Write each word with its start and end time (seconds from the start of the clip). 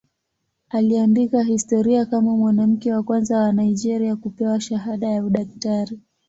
Aliandika 0.69 1.43
historia 1.43 2.05
kama 2.05 2.35
mwanamke 2.37 2.93
wa 2.93 3.03
kwanza 3.03 3.37
wa 3.37 3.53
Nigeria 3.53 4.15
kupewa 4.15 4.61
shahada 4.61 5.07
ya 5.09 5.23
udaktari. 5.25 5.99